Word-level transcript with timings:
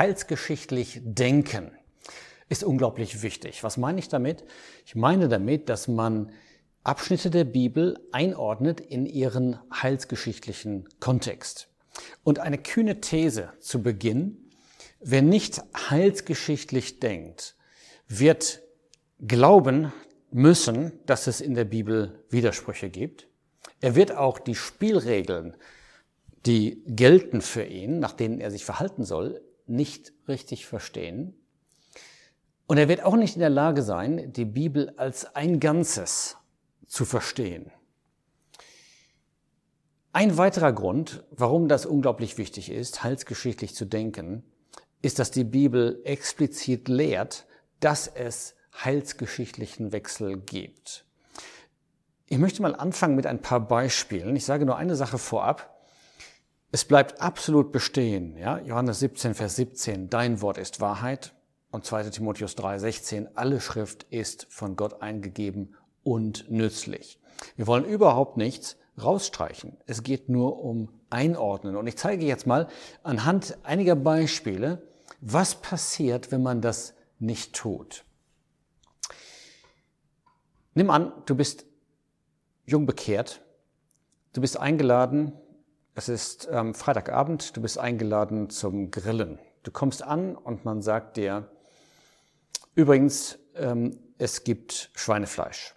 heilsgeschichtlich 0.00 1.02
denken 1.04 1.72
ist 2.48 2.64
unglaublich 2.64 3.20
wichtig. 3.20 3.62
Was 3.62 3.76
meine 3.76 3.98
ich 3.98 4.08
damit? 4.08 4.44
Ich 4.86 4.94
meine 4.94 5.28
damit, 5.28 5.68
dass 5.68 5.88
man 5.88 6.32
Abschnitte 6.82 7.28
der 7.28 7.44
Bibel 7.44 8.00
einordnet 8.10 8.80
in 8.80 9.04
ihren 9.04 9.58
heilsgeschichtlichen 9.70 10.88
Kontext. 11.00 11.68
Und 12.24 12.38
eine 12.38 12.56
kühne 12.56 13.02
These 13.02 13.52
zu 13.60 13.82
Beginn, 13.82 14.38
wer 15.00 15.20
nicht 15.20 15.62
heilsgeschichtlich 15.90 16.98
denkt, 17.00 17.56
wird 18.08 18.62
glauben 19.20 19.92
müssen, 20.30 20.92
dass 21.04 21.26
es 21.26 21.42
in 21.42 21.54
der 21.54 21.66
Bibel 21.66 22.24
Widersprüche 22.30 22.88
gibt. 22.88 23.28
Er 23.82 23.96
wird 23.96 24.16
auch 24.16 24.38
die 24.38 24.54
Spielregeln, 24.54 25.58
die 26.46 26.82
gelten 26.86 27.42
für 27.42 27.64
ihn, 27.64 27.98
nach 27.98 28.12
denen 28.12 28.40
er 28.40 28.50
sich 28.50 28.64
verhalten 28.64 29.04
soll, 29.04 29.42
nicht 29.70 30.12
richtig 30.28 30.66
verstehen. 30.66 31.34
Und 32.66 32.78
er 32.78 32.88
wird 32.88 33.02
auch 33.02 33.16
nicht 33.16 33.34
in 33.34 33.40
der 33.40 33.50
Lage 33.50 33.82
sein, 33.82 34.32
die 34.32 34.44
Bibel 34.44 34.90
als 34.96 35.34
ein 35.34 35.58
Ganzes 35.58 36.36
zu 36.86 37.04
verstehen. 37.04 37.72
Ein 40.12 40.36
weiterer 40.36 40.72
Grund, 40.72 41.24
warum 41.30 41.68
das 41.68 41.86
unglaublich 41.86 42.36
wichtig 42.36 42.70
ist, 42.70 43.04
heilsgeschichtlich 43.04 43.74
zu 43.74 43.84
denken, 43.84 44.42
ist, 45.02 45.18
dass 45.18 45.30
die 45.30 45.44
Bibel 45.44 46.00
explizit 46.04 46.88
lehrt, 46.88 47.46
dass 47.78 48.08
es 48.08 48.54
heilsgeschichtlichen 48.84 49.92
Wechsel 49.92 50.36
gibt. 50.36 51.04
Ich 52.26 52.38
möchte 52.38 52.62
mal 52.62 52.76
anfangen 52.76 53.16
mit 53.16 53.26
ein 53.26 53.42
paar 53.42 53.60
Beispielen. 53.60 54.36
Ich 54.36 54.44
sage 54.44 54.66
nur 54.66 54.76
eine 54.76 54.94
Sache 54.94 55.18
vorab. 55.18 55.69
Es 56.72 56.84
bleibt 56.84 57.20
absolut 57.20 57.72
bestehen. 57.72 58.36
Ja? 58.36 58.58
Johannes 58.60 59.00
17, 59.00 59.34
Vers 59.34 59.56
17, 59.56 60.08
dein 60.08 60.40
Wort 60.40 60.56
ist 60.58 60.80
Wahrheit. 60.80 61.34
Und 61.72 61.84
2 61.84 62.04
Timotheus 62.10 62.54
3, 62.56 62.78
16, 62.78 63.36
alle 63.36 63.60
Schrift 63.60 64.04
ist 64.10 64.46
von 64.50 64.76
Gott 64.76 65.02
eingegeben 65.02 65.76
und 66.02 66.50
nützlich. 66.50 67.20
Wir 67.56 67.66
wollen 67.66 67.84
überhaupt 67.84 68.36
nichts 68.36 68.76
rausstreichen. 69.00 69.76
Es 69.86 70.02
geht 70.02 70.28
nur 70.28 70.62
um 70.62 70.88
Einordnen. 71.10 71.76
Und 71.76 71.86
ich 71.86 71.96
zeige 71.96 72.26
jetzt 72.26 72.46
mal 72.46 72.68
anhand 73.02 73.58
einiger 73.64 73.96
Beispiele, 73.96 74.82
was 75.20 75.56
passiert, 75.56 76.30
wenn 76.32 76.42
man 76.42 76.60
das 76.60 76.94
nicht 77.18 77.54
tut. 77.54 78.04
Nimm 80.74 80.90
an, 80.90 81.12
du 81.26 81.34
bist 81.34 81.66
jung 82.64 82.86
bekehrt, 82.86 83.42
du 84.32 84.40
bist 84.40 84.56
eingeladen, 84.56 85.32
es 86.00 86.08
ist 86.08 86.48
ähm, 86.50 86.72
Freitagabend, 86.72 87.54
du 87.58 87.60
bist 87.60 87.76
eingeladen 87.76 88.48
zum 88.48 88.90
Grillen. 88.90 89.38
Du 89.64 89.70
kommst 89.70 90.02
an 90.02 90.34
und 90.34 90.64
man 90.64 90.80
sagt 90.80 91.18
dir, 91.18 91.50
übrigens, 92.74 93.38
ähm, 93.54 93.98
es 94.16 94.42
gibt 94.44 94.90
Schweinefleisch. 94.94 95.74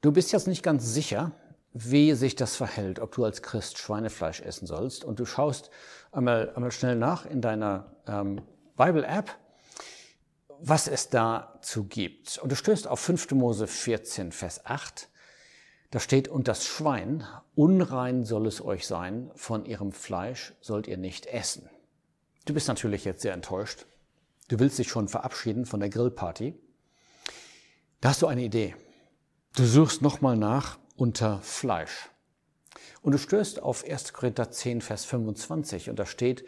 Du 0.00 0.10
bist 0.10 0.32
jetzt 0.32 0.46
nicht 0.46 0.62
ganz 0.62 0.94
sicher, 0.94 1.32
wie 1.74 2.14
sich 2.14 2.34
das 2.34 2.56
verhält, 2.56 2.98
ob 2.98 3.12
du 3.12 3.26
als 3.26 3.42
Christ 3.42 3.76
Schweinefleisch 3.76 4.40
essen 4.40 4.66
sollst. 4.66 5.04
Und 5.04 5.20
du 5.20 5.26
schaust 5.26 5.68
einmal, 6.10 6.50
einmal 6.54 6.72
schnell 6.72 6.96
nach 6.96 7.26
in 7.26 7.42
deiner 7.42 7.94
ähm, 8.06 8.40
Bible-App, 8.78 9.36
was 10.60 10.88
es 10.88 11.10
dazu 11.10 11.84
gibt. 11.84 12.38
Und 12.38 12.52
du 12.52 12.56
stößt 12.56 12.88
auf 12.88 13.00
5. 13.00 13.32
Mose 13.32 13.66
14, 13.66 14.32
Vers 14.32 14.64
8. 14.64 15.10
Da 15.90 16.00
steht, 16.00 16.28
und 16.28 16.48
das 16.48 16.64
Schwein, 16.64 17.24
unrein 17.54 18.24
soll 18.24 18.46
es 18.46 18.62
euch 18.62 18.86
sein, 18.86 19.30
von 19.34 19.64
ihrem 19.64 19.92
Fleisch 19.92 20.54
sollt 20.60 20.88
ihr 20.88 20.96
nicht 20.96 21.26
essen. 21.26 21.68
Du 22.44 22.54
bist 22.54 22.68
natürlich 22.68 23.04
jetzt 23.04 23.22
sehr 23.22 23.34
enttäuscht. 23.34 23.86
Du 24.48 24.58
willst 24.58 24.78
dich 24.78 24.88
schon 24.88 25.08
verabschieden 25.08 25.66
von 25.66 25.80
der 25.80 25.88
Grillparty. 25.88 26.54
Da 28.00 28.10
hast 28.10 28.22
du 28.22 28.26
eine 28.26 28.44
Idee. 28.44 28.74
Du 29.56 29.64
suchst 29.64 30.02
nochmal 30.02 30.36
nach 30.36 30.78
unter 30.96 31.40
Fleisch. 31.40 32.10
Und 33.02 33.12
du 33.12 33.18
stößt 33.18 33.62
auf 33.62 33.84
1. 33.84 34.12
Korinther 34.12 34.50
10, 34.50 34.80
Vers 34.80 35.04
25 35.04 35.90
und 35.90 35.98
da 35.98 36.06
steht, 36.06 36.44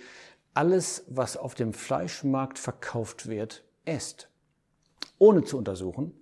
alles, 0.54 1.04
was 1.08 1.36
auf 1.36 1.54
dem 1.54 1.72
Fleischmarkt 1.72 2.58
verkauft 2.58 3.28
wird, 3.28 3.64
esst, 3.84 4.28
ohne 5.18 5.44
zu 5.44 5.56
untersuchen, 5.56 6.12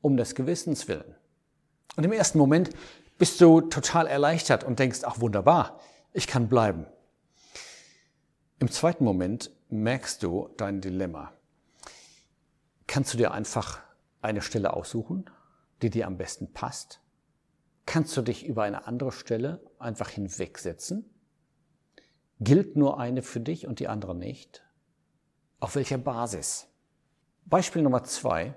um 0.00 0.16
des 0.16 0.34
Gewissens 0.34 0.88
willen. 0.88 1.14
Und 1.96 2.04
im 2.04 2.12
ersten 2.12 2.38
Moment 2.38 2.70
bist 3.18 3.40
du 3.40 3.62
total 3.62 4.06
erleichtert 4.06 4.64
und 4.64 4.78
denkst, 4.78 5.00
ach 5.02 5.20
wunderbar, 5.20 5.80
ich 6.12 6.26
kann 6.26 6.48
bleiben. 6.48 6.86
Im 8.58 8.70
zweiten 8.70 9.04
Moment 9.04 9.50
merkst 9.68 10.22
du 10.22 10.50
dein 10.56 10.80
Dilemma. 10.80 11.32
Kannst 12.86 13.12
du 13.12 13.18
dir 13.18 13.32
einfach 13.32 13.80
eine 14.22 14.42
Stelle 14.42 14.74
aussuchen 14.74 15.28
die 15.82 15.90
dir 15.90 16.06
am 16.06 16.16
besten 16.16 16.52
passt? 16.52 17.00
Kannst 17.84 18.16
du 18.16 18.22
dich 18.22 18.46
über 18.46 18.64
eine 18.64 18.86
andere 18.86 19.12
Stelle 19.12 19.60
einfach 19.78 20.08
hinwegsetzen? 20.08 21.08
Gilt 22.40 22.76
nur 22.76 22.98
eine 22.98 23.22
für 23.22 23.40
dich 23.40 23.66
und 23.66 23.80
die 23.80 23.88
andere 23.88 24.14
nicht? 24.14 24.64
Auf 25.60 25.76
welcher 25.76 25.98
Basis? 25.98 26.66
Beispiel 27.44 27.82
Nummer 27.82 28.04
zwei. 28.04 28.54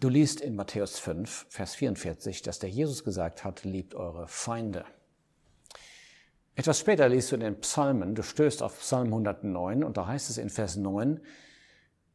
Du 0.00 0.08
liest 0.08 0.40
in 0.40 0.56
Matthäus 0.56 0.98
5, 0.98 1.46
Vers 1.48 1.76
44, 1.76 2.42
dass 2.42 2.58
der 2.58 2.68
Jesus 2.68 3.04
gesagt 3.04 3.44
hat, 3.44 3.62
liebt 3.62 3.94
eure 3.94 4.26
Feinde. 4.26 4.84
Etwas 6.56 6.80
später 6.80 7.08
liest 7.08 7.30
du 7.30 7.36
in 7.36 7.42
den 7.42 7.60
Psalmen, 7.60 8.16
du 8.16 8.24
stößt 8.24 8.60
auf 8.62 8.80
Psalm 8.80 9.06
109 9.06 9.84
und 9.84 9.96
da 9.96 10.08
heißt 10.08 10.30
es 10.30 10.38
in 10.38 10.50
Vers 10.50 10.74
9 10.76 11.20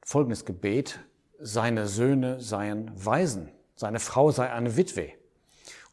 folgendes 0.02 0.44
Gebet, 0.44 1.00
seine 1.40 1.88
Söhne 1.88 2.42
seien 2.42 2.92
Waisen. 2.96 3.50
Seine 3.76 4.00
Frau 4.00 4.32
sei 4.32 4.52
eine 4.52 4.76
Witwe. 4.76 5.14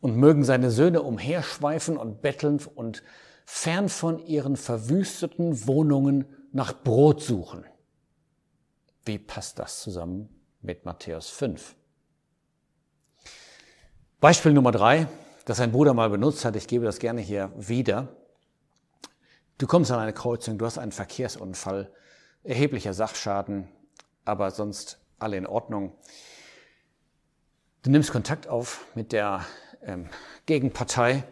Und 0.00 0.16
mögen 0.16 0.42
seine 0.42 0.72
Söhne 0.72 1.02
umherschweifen 1.02 1.96
und 1.96 2.20
betteln 2.20 2.60
und 2.74 3.04
fern 3.44 3.88
von 3.88 4.18
ihren 4.18 4.56
verwüsteten 4.56 5.68
Wohnungen 5.68 6.24
nach 6.52 6.82
Brot 6.82 7.22
suchen. 7.22 7.64
Wie 9.04 9.18
passt 9.18 9.60
das 9.60 9.80
zusammen 9.80 10.35
mit 10.62 10.84
Matthäus 10.84 11.28
5? 11.30 11.74
Beispiel 14.20 14.52
Nummer 14.52 14.72
drei, 14.72 15.08
das 15.44 15.60
ein 15.60 15.72
Bruder 15.72 15.94
mal 15.94 16.10
benutzt 16.10 16.44
hat, 16.44 16.56
ich 16.56 16.66
gebe 16.66 16.84
das 16.84 16.98
gerne 16.98 17.20
hier 17.20 17.52
wieder. 17.56 18.08
Du 19.58 19.66
kommst 19.66 19.90
an 19.90 19.98
eine 19.98 20.12
Kreuzung, 20.12 20.58
du 20.58 20.66
hast 20.66 20.78
einen 20.78 20.92
Verkehrsunfall, 20.92 21.92
erheblicher 22.42 22.94
Sachschaden, 22.94 23.68
aber 24.24 24.50
sonst 24.50 24.98
alle 25.18 25.36
in 25.36 25.46
Ordnung. 25.46 25.96
Du 27.82 27.90
nimmst 27.90 28.10
Kontakt 28.10 28.48
auf 28.48 28.86
mit 28.94 29.12
der 29.12 29.46
ähm, 29.82 30.08
Gegenpartei. 30.46 31.24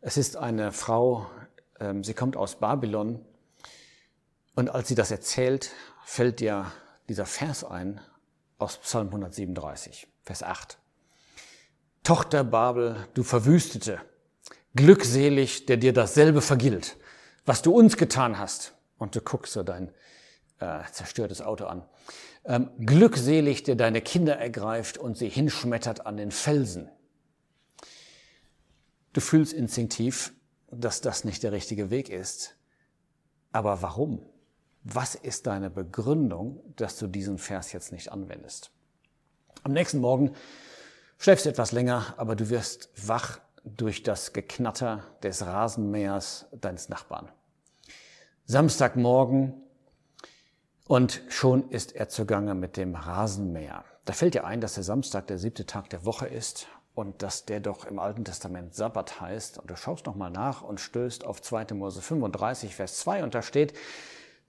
Es 0.00 0.16
ist 0.16 0.36
eine 0.36 0.72
Frau, 0.72 1.26
ähm, 1.78 2.04
sie 2.04 2.14
kommt 2.14 2.36
aus 2.36 2.56
Babylon. 2.56 3.24
Und 4.54 4.68
als 4.68 4.88
sie 4.88 4.94
das 4.94 5.10
erzählt, 5.10 5.70
fällt 6.04 6.40
dir 6.40 6.70
dieser 7.08 7.26
Vers 7.26 7.64
ein 7.64 8.00
aus 8.60 8.78
Psalm 8.78 9.08
137, 9.08 10.06
Vers 10.22 10.42
8. 10.42 10.78
Tochter 12.02 12.44
Babel, 12.44 13.06
du 13.14 13.22
Verwüstete, 13.22 14.00
glückselig, 14.74 15.66
der 15.66 15.76
dir 15.76 15.92
dasselbe 15.92 16.40
vergilt, 16.40 16.96
was 17.44 17.62
du 17.62 17.72
uns 17.72 17.96
getan 17.96 18.38
hast. 18.38 18.74
Und 18.98 19.16
du 19.16 19.20
guckst 19.22 19.54
so 19.54 19.62
dein 19.62 19.92
äh, 20.58 20.82
zerstörtes 20.92 21.40
Auto 21.40 21.64
an. 21.64 21.88
Ähm, 22.44 22.70
glückselig, 22.78 23.62
der 23.62 23.76
deine 23.76 24.02
Kinder 24.02 24.36
ergreift 24.36 24.98
und 24.98 25.16
sie 25.16 25.28
hinschmettert 25.28 26.06
an 26.06 26.16
den 26.16 26.30
Felsen. 26.30 26.90
Du 29.12 29.20
fühlst 29.20 29.52
instinktiv, 29.52 30.32
dass 30.70 31.00
das 31.00 31.24
nicht 31.24 31.42
der 31.42 31.52
richtige 31.52 31.90
Weg 31.90 32.08
ist. 32.08 32.56
Aber 33.52 33.82
warum? 33.82 34.22
Was 34.82 35.14
ist 35.14 35.46
deine 35.46 35.68
Begründung, 35.68 36.62
dass 36.76 36.98
du 36.98 37.06
diesen 37.06 37.38
Vers 37.38 37.72
jetzt 37.72 37.92
nicht 37.92 38.10
anwendest? 38.10 38.70
Am 39.62 39.72
nächsten 39.72 40.00
Morgen 40.00 40.32
schläfst 41.18 41.44
du 41.44 41.50
etwas 41.50 41.72
länger, 41.72 42.14
aber 42.16 42.34
du 42.34 42.48
wirst 42.48 42.88
wach 43.06 43.40
durch 43.62 44.02
das 44.02 44.32
Geknatter 44.32 45.04
des 45.22 45.44
Rasenmähers 45.44 46.46
deines 46.52 46.88
Nachbarn. 46.88 47.28
Samstagmorgen 48.46 49.54
und 50.88 51.22
schon 51.28 51.68
ist 51.70 51.94
er 51.94 52.08
zugange 52.08 52.54
mit 52.54 52.76
dem 52.76 52.94
Rasenmäher. 52.94 53.84
Da 54.06 54.14
fällt 54.14 54.34
dir 54.34 54.44
ein, 54.44 54.62
dass 54.62 54.74
der 54.74 54.82
Samstag 54.82 55.26
der 55.26 55.38
siebte 55.38 55.66
Tag 55.66 55.90
der 55.90 56.06
Woche 56.06 56.26
ist 56.26 56.68
und 56.94 57.22
dass 57.22 57.44
der 57.44 57.60
doch 57.60 57.84
im 57.84 57.98
Alten 57.98 58.24
Testament 58.24 58.74
Sabbat 58.74 59.20
heißt. 59.20 59.58
Und 59.58 59.70
du 59.70 59.76
schaust 59.76 60.06
nochmal 60.06 60.30
nach 60.30 60.62
und 60.62 60.80
stößt 60.80 61.24
auf 61.24 61.42
2. 61.42 61.74
Mose 61.74 62.02
35, 62.02 62.74
Vers 62.74 62.98
2 62.98 63.22
und 63.22 63.34
da 63.34 63.42
steht, 63.42 63.74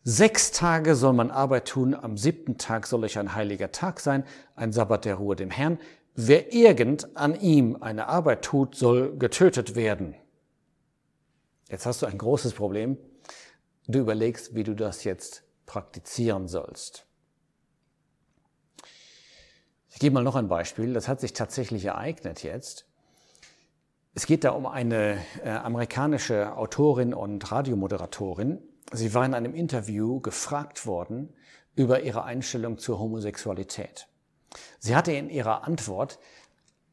Sechs 0.03 0.51
Tage 0.51 0.95
soll 0.95 1.13
man 1.13 1.30
Arbeit 1.30 1.68
tun, 1.68 1.94
am 1.94 2.18
siebten 2.18 2.57
Tag 2.57 2.88
soll 2.88 3.03
euch 3.03 3.19
ein 3.19 3.36
heiliger 3.36 3.71
Tag 3.71 4.00
sein, 4.00 4.24
ein 4.56 4.71
Sabbat 4.71 5.06
der 5.06 5.15
Ruhe 5.15 5.36
dem 5.36 5.51
Herrn. 5.51 5.77
Wer 6.15 6.53
irgend 6.53 7.15
an 7.15 7.39
ihm 7.39 7.77
eine 7.81 8.07
Arbeit 8.07 8.42
tut, 8.42 8.75
soll 8.75 9.15
getötet 9.15 9.75
werden. 9.75 10.15
Jetzt 11.69 11.86
hast 11.86 12.01
du 12.01 12.07
ein 12.07 12.18
großes 12.18 12.53
Problem. 12.53 12.98
du 13.88 14.00
überlegst, 14.00 14.56
wie 14.56 14.63
du 14.63 14.74
das 14.74 15.03
jetzt 15.03 15.44
praktizieren 15.68 16.48
sollst. 16.48 17.06
Ich 19.89 20.00
gebe 20.00 20.15
mal 20.15 20.24
noch 20.24 20.36
ein 20.36 20.48
Beispiel, 20.48 20.94
das 20.94 21.07
hat 21.07 21.19
sich 21.19 21.33
tatsächlich 21.33 21.86
ereignet 21.86 22.44
jetzt. 22.44 22.88
Es 24.13 24.25
geht 24.25 24.44
da 24.44 24.51
um 24.51 24.65
eine 24.65 25.24
äh, 25.44 25.50
amerikanische 25.50 26.56
Autorin 26.56 27.13
und 27.13 27.51
Radiomoderatorin. 27.51 28.62
Sie 28.91 29.13
war 29.13 29.25
in 29.25 29.33
einem 29.33 29.55
Interview 29.55 30.19
gefragt 30.19 30.85
worden 30.85 31.33
über 31.75 32.01
ihre 32.01 32.23
Einstellung 32.23 32.77
zur 32.77 32.99
Homosexualität. 32.99 34.07
Sie 34.79 34.95
hatte 34.95 35.13
in 35.13 35.29
ihrer 35.29 35.63
Antwort 35.63 36.19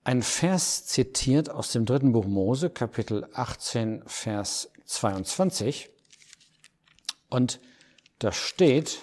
einen 0.05 0.23
Vers 0.23 0.87
zitiert 0.87 1.51
aus 1.51 1.73
dem 1.73 1.85
dritten 1.85 2.13
Buch 2.13 2.25
Mose, 2.25 2.71
Kapitel 2.71 3.29
18, 3.35 4.05
Vers 4.07 4.71
22. 4.87 5.91
Und 7.29 7.61
da 8.21 8.33
steht, 8.33 9.01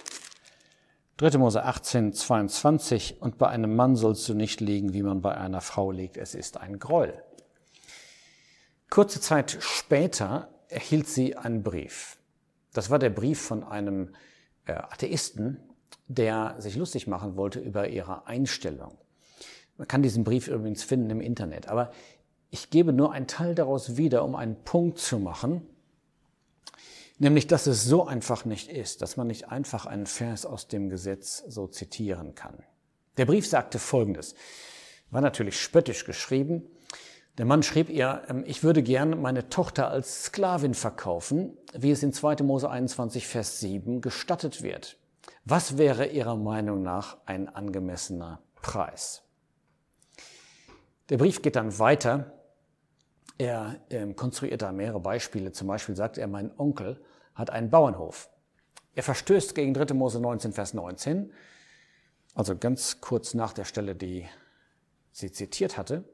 3. 1.18 1.38
Mose 1.38 1.64
18, 1.64 2.14
22, 2.14 3.22
und 3.22 3.38
bei 3.38 3.48
einem 3.48 3.76
Mann 3.76 3.96
sollst 3.96 4.28
du 4.28 4.34
nicht 4.34 4.62
liegen, 4.62 4.94
wie 4.94 5.04
man 5.04 5.22
bei 5.22 5.36
einer 5.36 5.62
Frau 5.62 5.92
liegt, 5.92 6.18
es 6.18 6.34
ist 6.34 6.58
ein 6.58 6.80
Groll. 6.80 7.22
Kurze 8.90 9.22
Zeit 9.22 9.58
später 9.60 10.50
erhielt 10.70 11.08
sie 11.08 11.36
einen 11.36 11.62
Brief. 11.62 12.18
Das 12.76 12.90
war 12.90 13.00
der 13.00 13.10
Brief 13.10 13.42
von 13.42 13.64
einem 13.64 14.14
äh, 14.66 14.74
Atheisten, 14.74 15.60
der 16.08 16.56
sich 16.60 16.76
lustig 16.76 17.08
machen 17.08 17.38
wollte 17.38 17.60
über 17.60 17.88
ihre 17.88 18.28
Einstellung. 18.28 18.98
Man 19.78 19.88
kann 19.88 20.04
diesen 20.04 20.26
Brief 20.26 20.50
übrigens 20.50 20.84
finden 20.84 21.10
im 21.10 21.22
Internet, 21.22 21.70
aber 21.70 21.92
ich 22.50 22.70
gebe 22.70 22.92
nur 22.92 23.14
einen 23.14 23.28
Teil 23.28 23.56
daraus 23.56 23.96
wieder, 23.96 24.26
um 24.26 24.36
einen 24.36 24.62
Punkt 24.64 25.00
zu 25.00 25.20
machen, 25.20 25.62
nämlich 27.18 27.48
dass 27.48 27.66
es 27.66 27.86
so 27.86 28.06
einfach 28.06 28.44
nicht 28.44 28.70
ist, 28.70 29.02
dass 29.02 29.16
man 29.16 29.28
nicht 29.28 29.50
einfach 29.50 29.86
einen 29.86 30.06
Vers 30.06 30.46
aus 30.46 30.68
dem 30.68 30.90
Gesetz 30.90 31.44
so 31.48 31.68
zitieren 31.68 32.36
kann. 32.36 32.62
Der 33.16 33.26
Brief 33.26 33.48
sagte 33.48 33.80
Folgendes, 33.80 34.36
war 35.12 35.22
natürlich 35.22 35.60
spöttisch 35.62 36.04
geschrieben. 36.04 36.64
Der 37.38 37.46
Mann 37.46 37.64
schrieb 37.64 37.90
ihr, 37.90 38.24
ähm, 38.30 38.44
ich 38.48 38.64
würde 38.64 38.82
gern 38.82 39.22
meine 39.22 39.50
Tochter 39.50 39.90
als 39.90 40.26
Sklavin 40.26 40.74
verkaufen, 40.74 41.58
wie 41.74 41.92
es 41.92 42.02
in 42.04 42.14
2. 42.14 42.44
Mose 42.44 42.70
21, 42.70 43.28
Vers 43.28 43.60
7 43.60 44.02
gestattet 44.02 44.64
wird. 44.64 44.98
Was 45.44 45.78
wäre 45.78 46.08
Ihrer 46.08 46.38
Meinung 46.38 46.82
nach 46.82 47.18
ein 47.26 47.50
angemessener 47.50 48.42
Preis? 48.62 49.24
Der 51.10 51.18
Brief 51.18 51.42
geht 51.42 51.56
dann 51.56 51.78
weiter. 51.78 52.32
Er 53.38 53.82
ähm, 53.90 54.16
konstruiert 54.16 54.62
da 54.62 54.72
mehrere 54.72 55.02
Beispiele. 55.02 55.52
Zum 55.52 55.68
Beispiel 55.68 55.96
sagt 55.96 56.18
er, 56.18 56.28
mein 56.28 56.58
Onkel 56.58 57.02
hat 57.36 57.50
einen 57.50 57.70
Bauernhof. 57.70 58.30
Er 58.96 59.04
verstößt 59.04 59.54
gegen 59.56 59.74
3. 59.74 59.94
Mose 59.94 60.22
19, 60.22 60.54
Vers 60.54 60.74
19, 60.74 61.34
also 62.34 62.58
ganz 62.58 63.02
kurz 63.02 63.34
nach 63.34 63.52
der 63.52 63.66
Stelle, 63.66 63.94
die 63.94 64.26
sie 65.12 65.32
zitiert 65.32 65.78
hatte, 65.78 66.06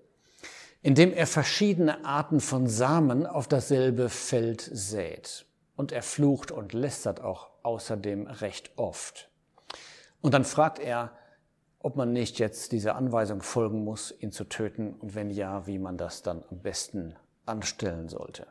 indem 0.81 1.13
er 1.13 1.27
verschiedene 1.27 2.05
Arten 2.05 2.39
von 2.39 2.67
Samen 2.67 3.25
auf 3.25 3.47
dasselbe 3.47 4.09
Feld 4.09 4.61
sät. 4.61 5.45
Und 5.75 5.91
er 5.91 6.03
flucht 6.03 6.51
und 6.51 6.73
lästert 6.73 7.21
auch 7.21 7.49
außerdem 7.63 8.27
recht 8.27 8.71
oft. 8.77 9.29
Und 10.21 10.33
dann 10.33 10.45
fragt 10.45 10.79
er, 10.79 11.11
ob 11.79 11.95
man 11.95 12.13
nicht 12.13 12.37
jetzt 12.39 12.71
dieser 12.71 12.95
Anweisung 12.95 13.41
folgen 13.41 13.83
muss, 13.83 14.13
ihn 14.19 14.31
zu 14.31 14.43
töten 14.43 14.93
und 14.93 15.15
wenn 15.15 15.31
ja, 15.31 15.65
wie 15.65 15.79
man 15.79 15.97
das 15.97 16.21
dann 16.21 16.43
am 16.49 16.59
besten 16.59 17.15
anstellen 17.45 18.07
sollte. 18.07 18.45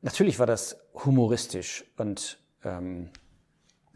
Natürlich 0.00 0.38
war 0.38 0.46
das 0.46 0.80
humoristisch 0.94 1.84
und 1.96 2.38
ähm, 2.62 3.10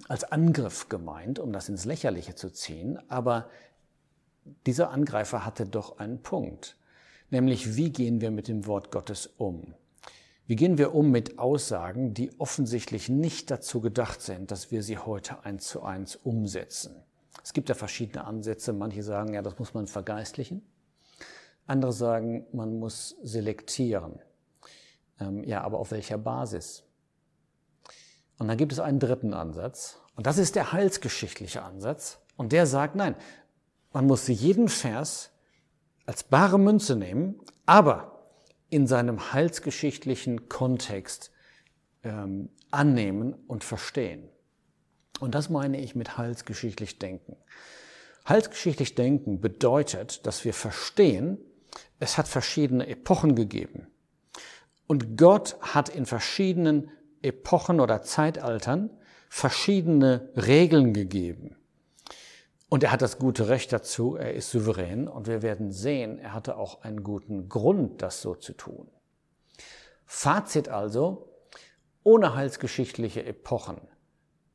als 0.08 0.24
Angriff 0.24 0.88
gemeint, 0.88 1.38
um 1.38 1.52
das 1.52 1.68
ins 1.68 1.84
Lächerliche 1.84 2.34
zu 2.34 2.50
ziehen, 2.50 2.98
aber 3.08 3.48
dieser 4.66 4.90
Angreifer 4.90 5.44
hatte 5.44 5.66
doch 5.66 5.98
einen 5.98 6.22
Punkt, 6.22 6.76
nämlich 7.30 7.76
wie 7.76 7.90
gehen 7.90 8.20
wir 8.20 8.30
mit 8.30 8.48
dem 8.48 8.66
Wort 8.66 8.90
Gottes 8.90 9.26
um? 9.36 9.74
Wie 10.46 10.56
gehen 10.56 10.76
wir 10.76 10.94
um 10.94 11.10
mit 11.10 11.38
Aussagen, 11.38 12.14
die 12.14 12.38
offensichtlich 12.38 13.08
nicht 13.08 13.50
dazu 13.50 13.80
gedacht 13.80 14.20
sind, 14.20 14.50
dass 14.50 14.70
wir 14.70 14.82
sie 14.82 14.98
heute 14.98 15.44
eins 15.44 15.68
zu 15.68 15.82
eins 15.82 16.16
umsetzen? 16.16 17.02
Es 17.42 17.52
gibt 17.52 17.68
ja 17.68 17.74
verschiedene 17.74 18.24
Ansätze. 18.24 18.72
Manche 18.72 19.02
sagen, 19.02 19.34
ja, 19.34 19.42
das 19.42 19.58
muss 19.58 19.72
man 19.74 19.86
vergeistlichen. 19.86 20.62
Andere 21.66 21.92
sagen, 21.92 22.46
man 22.52 22.78
muss 22.78 23.16
selektieren. 23.22 24.18
Ähm, 25.20 25.44
ja, 25.44 25.62
aber 25.62 25.78
auf 25.78 25.92
welcher 25.92 26.18
Basis? 26.18 26.84
Und 28.38 28.48
dann 28.48 28.56
gibt 28.56 28.72
es 28.72 28.80
einen 28.80 28.98
dritten 28.98 29.34
Ansatz. 29.34 30.00
Und 30.16 30.26
das 30.26 30.38
ist 30.38 30.56
der 30.56 30.72
heilsgeschichtliche 30.72 31.62
Ansatz. 31.62 32.18
Und 32.36 32.52
der 32.52 32.66
sagt, 32.66 32.96
nein, 32.96 33.14
man 33.92 34.06
muss 34.06 34.28
jeden 34.28 34.68
Vers 34.68 35.30
als 36.06 36.24
bare 36.24 36.58
Münze 36.58 36.96
nehmen, 36.96 37.40
aber 37.66 38.26
in 38.70 38.86
seinem 38.86 39.32
heilsgeschichtlichen 39.32 40.48
Kontext 40.48 41.30
ähm, 42.02 42.48
annehmen 42.70 43.34
und 43.46 43.64
verstehen. 43.64 44.28
Und 45.20 45.34
das 45.34 45.50
meine 45.50 45.80
ich 45.80 45.94
mit 45.94 46.16
heilsgeschichtlich 46.18 46.98
denken. 46.98 47.36
Heilsgeschichtlich 48.28 48.94
denken 48.94 49.40
bedeutet, 49.40 50.26
dass 50.26 50.44
wir 50.44 50.54
verstehen, 50.54 51.38
es 52.00 52.18
hat 52.18 52.28
verschiedene 52.28 52.86
Epochen 52.86 53.34
gegeben. 53.34 53.86
Und 54.86 55.16
Gott 55.16 55.56
hat 55.60 55.88
in 55.88 56.06
verschiedenen 56.06 56.90
Epochen 57.22 57.78
oder 57.78 58.02
Zeitaltern 58.02 58.90
verschiedene 59.28 60.28
Regeln 60.36 60.92
gegeben. 60.92 61.56
Und 62.72 62.82
er 62.82 62.90
hat 62.90 63.02
das 63.02 63.18
gute 63.18 63.50
Recht 63.50 63.70
dazu, 63.70 64.16
er 64.16 64.32
ist 64.32 64.50
souverän 64.50 65.06
und 65.06 65.26
wir 65.26 65.42
werden 65.42 65.72
sehen, 65.72 66.18
er 66.18 66.32
hatte 66.32 66.56
auch 66.56 66.80
einen 66.80 67.02
guten 67.02 67.50
Grund, 67.50 68.00
das 68.00 68.22
so 68.22 68.34
zu 68.34 68.54
tun. 68.54 68.90
Fazit 70.06 70.70
also, 70.70 71.28
ohne 72.02 72.34
heilsgeschichtliche 72.34 73.26
Epochen 73.26 73.76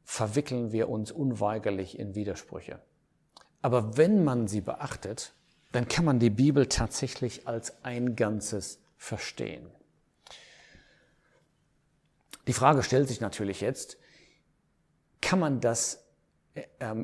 verwickeln 0.03 0.71
wir 0.71 0.89
uns 0.89 1.11
unweigerlich 1.11 1.99
in 1.99 2.15
Widersprüche. 2.15 2.81
Aber 3.61 3.97
wenn 3.97 4.23
man 4.23 4.47
sie 4.47 4.61
beachtet, 4.61 5.35
dann 5.71 5.87
kann 5.87 6.03
man 6.03 6.17
die 6.17 6.31
Bibel 6.31 6.65
tatsächlich 6.65 7.47
als 7.47 7.83
ein 7.85 8.15
Ganzes 8.15 8.79
verstehen. 8.97 9.69
Die 12.47 12.53
Frage 12.53 12.81
stellt 12.81 13.09
sich 13.09 13.21
natürlich 13.21 13.61
jetzt, 13.61 13.99
kann 15.21 15.37
man 15.37 15.61
das 15.61 16.06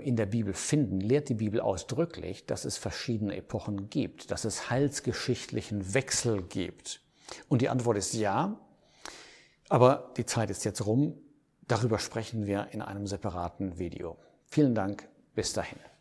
in 0.01 0.15
der 0.15 0.25
Bibel 0.25 0.53
finden, 0.53 0.99
lehrt 0.99 1.29
die 1.29 1.35
Bibel 1.35 1.59
ausdrücklich, 1.59 2.45
dass 2.45 2.65
es 2.65 2.77
verschiedene 2.77 3.35
Epochen 3.35 3.89
gibt, 3.89 4.31
dass 4.31 4.45
es 4.45 4.69
heilsgeschichtlichen 4.69 5.93
Wechsel 5.93 6.43
gibt. 6.43 7.01
Und 7.49 7.61
die 7.61 7.69
Antwort 7.69 7.97
ist 7.97 8.13
ja, 8.13 8.59
aber 9.69 10.11
die 10.17 10.25
Zeit 10.25 10.49
ist 10.49 10.65
jetzt 10.65 10.85
rum. 10.85 11.15
Darüber 11.67 11.99
sprechen 11.99 12.45
wir 12.45 12.67
in 12.71 12.81
einem 12.81 13.07
separaten 13.07 13.79
Video. 13.79 14.17
Vielen 14.45 14.75
Dank, 14.75 15.07
bis 15.35 15.53
dahin. 15.53 15.92